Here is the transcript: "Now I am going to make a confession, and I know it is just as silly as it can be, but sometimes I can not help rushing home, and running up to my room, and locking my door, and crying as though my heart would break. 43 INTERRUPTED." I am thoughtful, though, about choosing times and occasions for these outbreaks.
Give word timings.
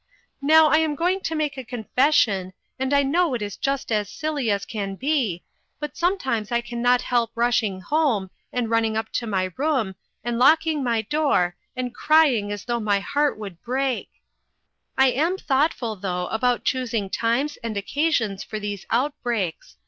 "Now 0.41 0.65
I 0.69 0.77
am 0.79 0.95
going 0.95 1.19
to 1.21 1.35
make 1.35 1.57
a 1.57 1.63
confession, 1.63 2.53
and 2.79 2.91
I 2.91 3.03
know 3.03 3.35
it 3.35 3.41
is 3.43 3.55
just 3.55 3.91
as 3.91 4.09
silly 4.09 4.49
as 4.49 4.63
it 4.63 4.67
can 4.67 4.95
be, 4.95 5.43
but 5.79 5.95
sometimes 5.95 6.51
I 6.51 6.59
can 6.59 6.81
not 6.81 7.03
help 7.03 7.29
rushing 7.35 7.81
home, 7.81 8.31
and 8.51 8.67
running 8.67 8.97
up 8.97 9.11
to 9.11 9.27
my 9.27 9.51
room, 9.57 9.93
and 10.23 10.39
locking 10.39 10.83
my 10.83 11.03
door, 11.03 11.55
and 11.75 11.93
crying 11.93 12.51
as 12.51 12.65
though 12.65 12.79
my 12.79 12.99
heart 12.99 13.37
would 13.37 13.61
break. 13.61 14.09
43 14.97 15.03
INTERRUPTED." 15.05 15.19
I 15.19 15.23
am 15.29 15.37
thoughtful, 15.37 15.95
though, 15.97 16.25
about 16.29 16.63
choosing 16.63 17.07
times 17.07 17.57
and 17.57 17.77
occasions 17.77 18.43
for 18.43 18.59
these 18.59 18.87
outbreaks. 18.89 19.77